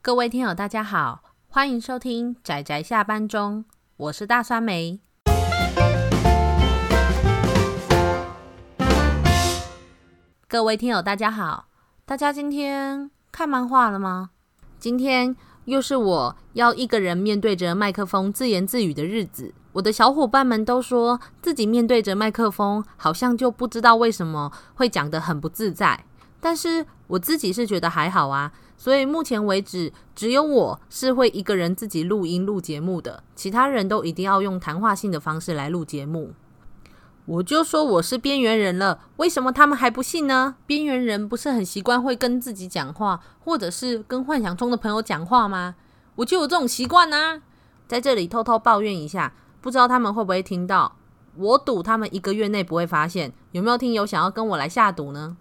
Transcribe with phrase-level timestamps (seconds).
[0.00, 3.64] 各位听友，大家好，欢迎收听宅宅下班中，
[3.96, 5.00] 我是大酸梅。
[10.46, 11.66] 各位听友，大家好，
[12.06, 14.30] 大家今天看漫画了吗？
[14.78, 15.34] 今天
[15.64, 19.52] 又是我要一个人面对着麦克风自言自语的日子。
[19.72, 26.04] 我的小伙伴们都说自己面对着麦克风，好像就不知道为什么会讲得很不自在。
[26.40, 28.52] 但是我自己是觉得还好啊。
[28.78, 36.32] 所以目前为止，只有我是会一个人自己录音录节目的，其他人都一定要用谈话性的方式来录节目。
[37.26, 40.54] 我就说我是边缘人了，为什么他们还不信呢？
[40.64, 45.74] 边缘人不是很习惯会跟自己讲话，或者是跟幻想中的朋友讲话吗？
[46.14, 47.42] 我就有这种习惯啊，
[47.86, 50.96] 在这里偷偷抱怨一下，不知道他们会不会听到？
[51.36, 53.32] 我赌他们一个月内不会发现。
[53.50, 55.36] 有没有听友想要跟我来下赌呢？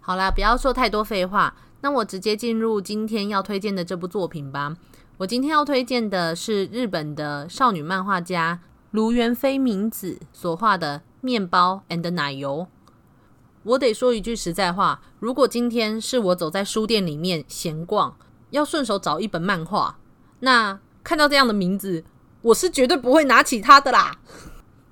[0.00, 1.54] 好啦，不要说太多废话。
[1.82, 4.76] 那我直接进入今天要推荐的这部作品吧。
[5.18, 12.66] 我今天要推荐的是日本的少女漫画家卢原飞明子所画的《面包 and 奶油》。
[13.62, 18.16] 我得说一句实在话，如果今天是我走在书店里面闲逛，
[18.50, 19.98] 要顺手找一本漫画，
[20.40, 22.02] 那看到这样的名字，
[22.40, 24.18] 我是绝对不会拿起它的啦。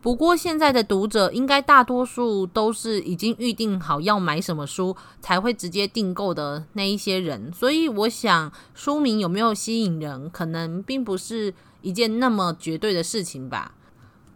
[0.01, 13.75] 不过现在的读者应该大多数都是已经预定好要买什么书才会直接订购的那一些人，所以我想书名有没有吸引人，可能并不是一件那么绝对的事情吧。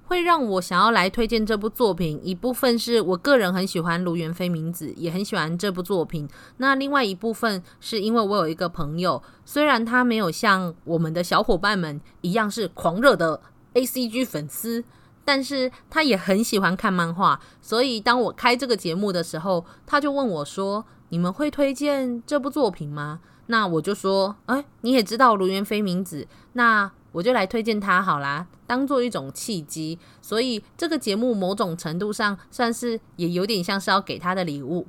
[0.05, 6.29] 会让我想要来推荐这部作品，一部分是我个人很喜欢卢元飞明子，也很喜欢这部作品。
[6.59, 13.41] 那另外一部分是因为我有一个朋友，虽然他没有像我们的小伙伴们一样是狂热的
[13.75, 14.85] ACG 粉丝。
[15.25, 29.99] 但是他也很喜欢看漫画，所以当我开这个节目的时候，他就问我说：“你们会推荐这部作品吗？”那我就说：“哎，你也知道卢元飞名字，那我就来推荐他好啦，当做一种契机。
[30.21, 34.87] 所以这个节目某种程度上算是也有点像是要给他的礼物。”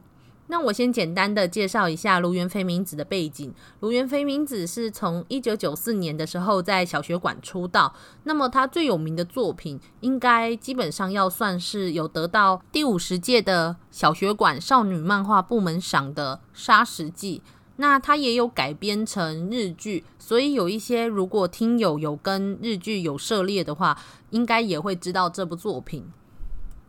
[0.48, 3.54] 那我先简单的介绍一下芦原妃明子的背景。
[3.80, 7.94] 芦原妃明子是从一九九四年的时候在小学馆出道。
[8.26, 17.42] 那么她最有名的作品，应该基本上要算是有得到第五十届的小学馆少女漫画部门赏的《沙石记》。
[17.78, 23.98] 那他也有改编成日剧，所以有一些如果听友有跟日剧有涉猎的话，
[24.30, 26.06] 应该也会知道这部作品。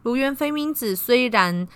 [0.02, 1.66] 芦原妃明子虽然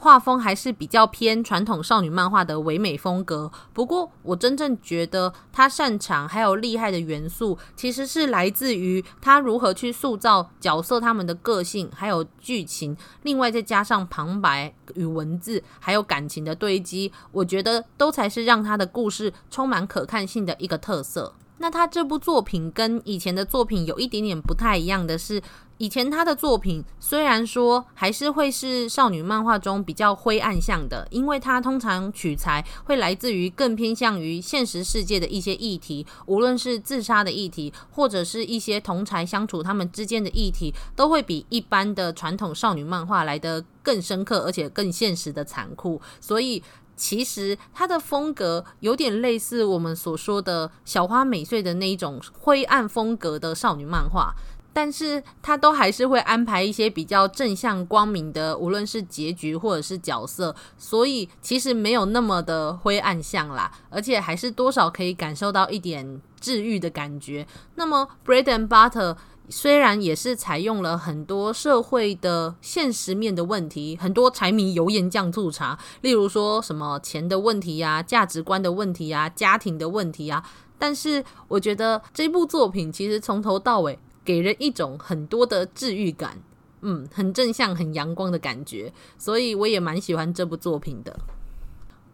[0.00, 21.34] 画风还是比较偏传统少女漫画的唯美风格，不过我真正觉得她擅长还有厉害的元素，其实是来自于她如何去塑造角色他们的个性，还有剧情，另外再加上旁白与文字，还有感情的堆积，我觉得都才是让她的故事充满可看性的一个特色。
[21.58, 25.42] 那他这部作品跟以前的作品有一点点不太一样的是，
[25.76, 46.62] 以前他的作品虽然说还是会是少女漫画中比较灰暗向的，因为他通常取材会来自于更偏向于现实世界的一些议题，无论是自杀的议题，或者是一些同才相处他们之间的议题，都会比一般的传统少女漫画来得更深刻，而且更现实的残酷，所以。
[46.98, 54.34] 其实它的风格有点类似我们所说的小花美穗的那一种灰暗风格的少女漫画，
[54.72, 67.46] 但是它都还是会安排一些比较正向光明的，无论是结局或者是角色，所以其实没有那么的灰暗向啦，而且还是多少可以感受到一点治愈的感觉。
[67.76, 69.16] 那么，Bread and Butter。
[69.50, 80.44] 虽然也是采用了很多社会的现实面的问题，很多柴米油盐酱醋茶，例如说什么钱的问题呀、价值观的问题呀、家庭的问题呀，
[80.78, 86.38] 但是我觉得这部作品其实从头到尾给人一种很多的治愈感，
[86.82, 91.18] 嗯，很正向、很阳光的感觉，所以我也蛮喜欢这部作品的。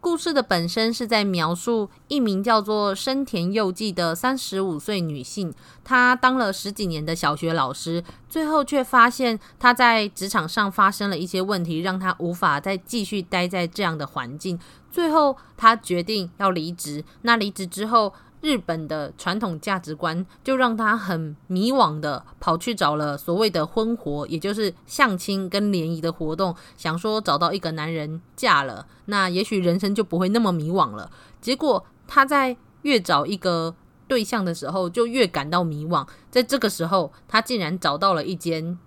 [0.05, 5.51] 故事的本身是在描述一名叫做深田佑纪的三十五岁女性，
[5.83, 14.59] 她当了十几年的小学老师，最后却发现她在职场上发生了一些问题，让她无法再继续待在这样的环境。
[14.91, 17.03] 最后，她决定要离职。
[17.23, 18.13] 那离职之后，
[18.45, 31.09] 日本的传统价值观就让他很迷惘的跑去找了所谓的婚活，也就是相亲跟联谊的活动，想说找到一个男人嫁了，那也许人生就不会那么迷惘了。
[31.41, 33.75] 结果他在越找一个
[34.07, 36.07] 对象的时候，就越感到迷惘。
[36.29, 38.77] 在这个时候，他竟然找到了一间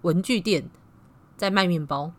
[0.00, 0.70] 文具店，
[1.36, 2.12] 在卖面包，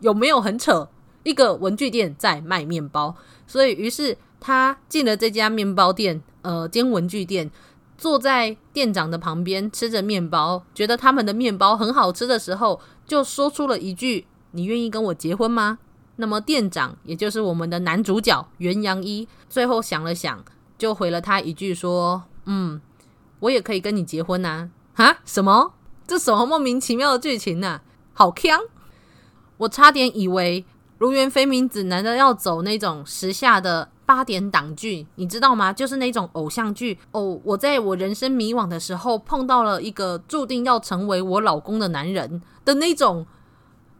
[0.00, 0.88] 有没有很扯？
[1.24, 3.14] 一个文具店在卖面包，
[3.46, 4.16] 所以于是。
[4.46, 7.50] 他进了这家面包店，呃，兼文具店，
[7.98, 15.80] 坐在店长的旁边吃着面包，觉得他们的面包很好吃的时候，就说出了一句：“你愿意跟我结婚吗？”
[16.14, 20.44] 那么店长，也就是我们的男主角袁阳一，最后想了想，
[20.78, 22.80] 就回了他一句说：“嗯，
[23.40, 25.16] 我也可以跟你结婚呐。”哈？
[25.24, 25.72] 什么？
[26.06, 27.80] 这什么莫名其妙的剧情呢？
[28.12, 28.60] 好锵！
[29.56, 30.62] 我差点以为
[30.98, 35.06] 《如原非明子》难道要走那种时下的八点档剧？
[35.16, 35.72] 你知道吗？
[35.72, 37.38] 就是那种偶像剧哦。
[37.44, 43.26] 我在我人生迷惘的时候，碰到了一个注定要成为我老公的男人的那种。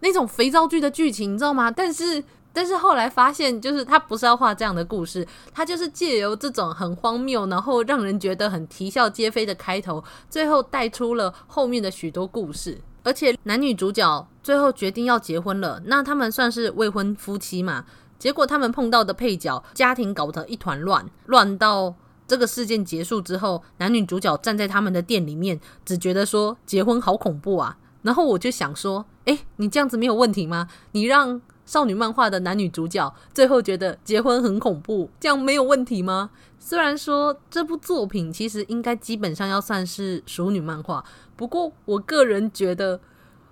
[0.01, 1.71] 那种肥皂剧的剧情，你知道吗？
[1.71, 2.23] 但是，
[2.53, 12.79] 但是后来发现，就是他不是要画这样的故事，他就是借由这种很荒谬，然后让人觉得很啼笑皆非的开头，最后带出了后面的许多故事。
[13.03, 17.87] 而且男女主角最后决定要结婚了，那他们算是未婚夫妻嘛？
[18.19, 21.95] 结果他们碰到的配角家庭搞得一团乱，乱到
[22.27, 27.79] 这个事件结束之后，男女主角站在他们的店里面，只觉得说结婚好恐怖啊。
[28.03, 30.69] 然后我就想说，诶，你这样子没有问题吗？
[30.93, 36.31] 你让少女漫画的男女主角最后觉得结婚很恐怖，这样没有问题吗？
[36.59, 41.05] 虽然说这部作品其实应该基本上要算是熟女漫画，
[41.35, 43.01] 不过我个人觉得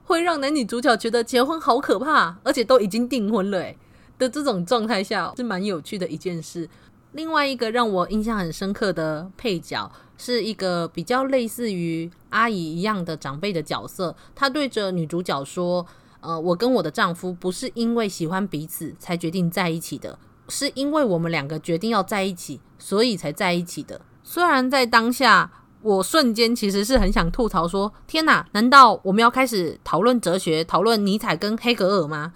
[0.04, 3.76] 会让男女主角觉得结婚好可怕，而且都已经订婚了，诶
[4.18, 6.68] 的这种状态下是蛮有趣的一件事。
[7.12, 9.88] 另外一个让我印象很深刻的配角，
[10.18, 14.16] 是一个比较类似于阿姨一样的长辈的角色。
[14.34, 15.86] 她对着女主角说
[16.20, 20.18] ：“呃，我跟我的丈夫不是因为喜欢彼此才决定在一起的，
[20.48, 25.48] 是因为我们两个决定要在一起，所以才在一起的。”虽然在当下，
[25.82, 32.32] 我瞬间其实是很想吐槽说：“天哪，难道我们要开始讨论哲学，讨论尼采跟黑格尔吗？”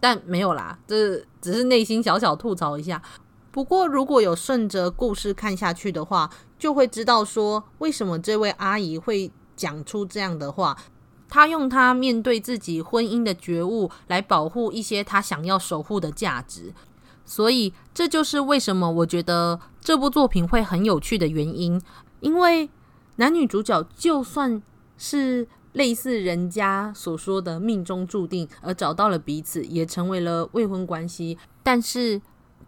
[0.00, 3.00] 但没有啦，这只是内心小小吐槽一下。
[3.50, 10.76] 不过，如果有顺着故事看下去的话，就会知道说，为什么这位阿姨会讲出这样的话。
[11.28, 16.74] 她用她面对自己婚姻的觉悟来保护一些她想要守护的价值。
[17.24, 21.80] 所以，这就是为什么我觉得这部作品会很有趣的原因。
[22.20, 22.68] 因为
[23.16, 24.62] 男女主角就算
[24.98, 32.20] 是类似人家所说的命中注定而找到了彼此，也成为了未婚关系，但是。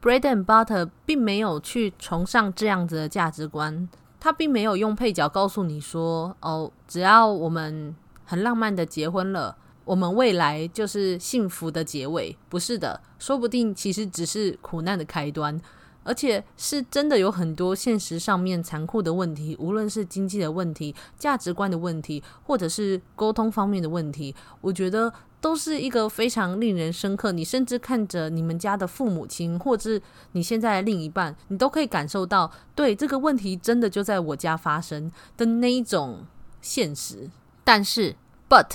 [0.03, 3.89] Bread and Butter 并没有去崇尚这样子的价值观，
[4.21, 7.97] 他并没有用配角告诉你说：“哦，只要我们
[8.27, 15.59] 很浪漫的结婚了，我们未来就是幸福的结尾。”不是的，说不定其实只是苦难的开端。
[16.05, 27.33] 而且是真的有很多现实上面残酷的问题，无论是经济的问题、价值观的问题，或者是沟通方面的问题，我觉得都是一个非常令人深刻。
[27.33, 30.01] 你甚至看着你们家的父母亲，或者
[30.33, 36.27] 你现在的另一半，你都可以感受到，对，这个问题真的就在我家发生的那一种
[36.61, 37.31] 现实。
[37.65, 38.15] 但是
[38.49, 38.67] ，but，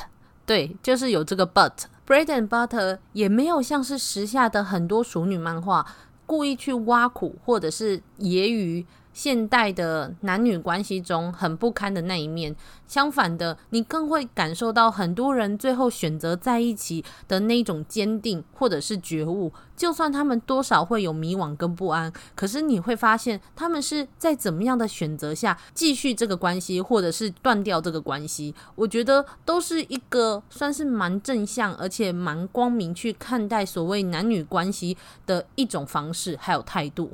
[0.46, 5.86] 对，就是有这个 but，Bread and Butter 也没有像是时下的很多熟女漫画。
[6.30, 8.86] 故意去挖苦，或者是揶揄
[9.20, 12.56] 现代的男女关系中很不堪的那一面。
[12.88, 19.52] 相反的，你更会感受到很多人最后选择在一起的那种坚定，或者是觉悟。
[19.76, 28.56] 就算他们多少会有迷惘跟不安，可是你会发现他们是在怎么样的选择下继续这个关系，或者是断掉这个关系。
[28.76, 34.96] 我觉得都是一个算是蛮正向，而且蛮光明去看待所谓男女关系
[35.26, 37.12] 的一种方式，还有态度。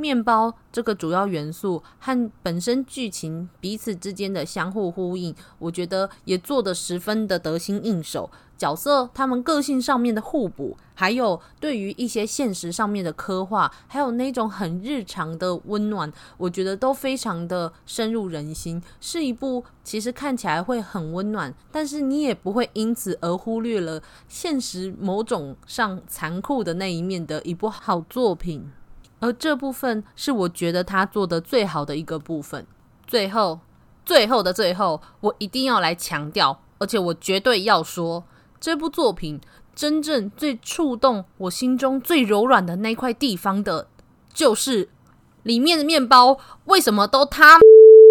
[0.00, 8.30] 面包这个主要元素和本身剧情彼此之间的相互呼应，我觉得也做得十分的得心应手。
[8.56, 18.82] 角色他们个性上面的互补，还有对于一些现实上面的刻画，还有那种很日常的温暖，我觉得都非常的深入人心。
[19.00, 28.70] 是一部其实看起来会很温暖，但是你也不会因此而忽略了现实某种上残酷的那一面的一部好作品。
[29.20, 32.66] 而这部分是我觉得他做的最好的一个部分。
[33.06, 33.60] 最后，
[34.04, 38.24] 最后的最后，我一定要来强调，而且我绝对要说，
[38.58, 39.40] 这部作品
[39.74, 43.88] 真正最触动我心中最柔软的那块地方的，
[44.32, 44.88] 就是
[45.42, 47.58] 里面的面包为什么都他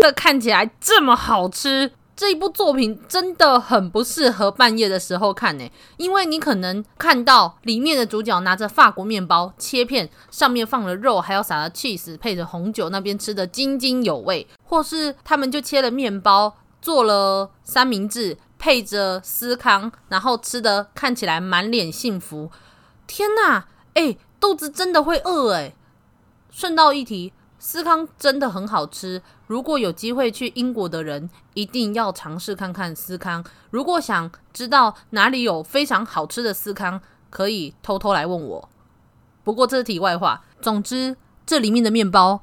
[0.01, 1.91] 的看起来这么好吃。
[2.19, 22.51] 这一部作品真的很不适合半夜的时候看呢，因为你可能看到里面的主角拿着法国面包切片，上面放了肉，还要撒了 cheese，配着红酒，那边吃得津津有味；或是他们就切了面包，做了三明治，配着司康，然后吃得看起来满脸幸福。
[23.07, 25.73] 天哪，哎，肚子真的会饿哎！
[26.51, 29.21] 顺道一提，司康真的很好吃。
[29.45, 33.43] 如果有机会去英国的人，一定要尝试看看司康。
[33.69, 38.69] 如果想知道哪里有非常好吃的司康，可以偷偷来问我。
[39.43, 40.43] 不过这是题外话。
[40.61, 42.41] 总之，这里面的面包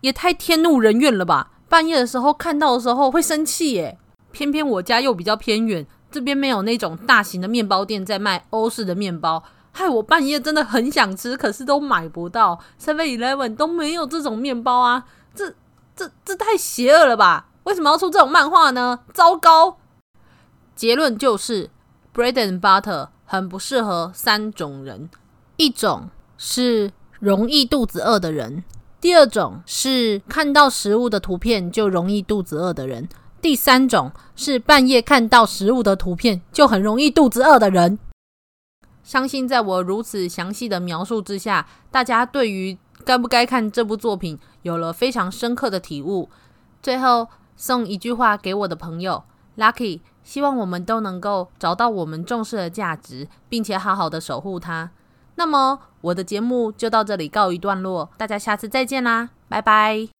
[0.00, 1.52] 也太天怒人怨了吧！
[1.68, 3.98] 半夜的时候看到的时候会生气耶。
[4.32, 9.42] 偏偏我家又比较偏远，这边没有那种大型的面包店在卖欧式的面包。
[9.76, 15.04] 害我半夜真的很想吃，可是都买不到，Seven Eleven 都没有这种面包啊！
[15.34, 15.52] 这、
[15.96, 17.48] 这、这太邪恶了吧？
[17.64, 19.00] 为什么要出这种漫画呢？
[19.12, 19.78] 糟糕！
[20.76, 21.70] 结论就是
[22.14, 25.10] ，Bread and Butter 很不适合三种人：
[25.56, 28.62] 一种是容易肚子饿的人；
[29.00, 33.08] 第二种是看到食物的图片就容易肚子饿的人；
[33.40, 37.98] 第三种是半夜看到食物的图片就很容易肚子饿的人。
[39.04, 46.28] 相信在我如此详细的描述之下，大家对于该不该看这部作品有了非常深刻的体悟。
[46.82, 49.22] 最后送一句话给我的朋友
[49.58, 54.90] Lucky，希望我们都能够找到我们重视的价值，并且好好的守护它。
[55.36, 60.13] 那么我的节目就到这里告一段落，大家下次再见啦，拜拜。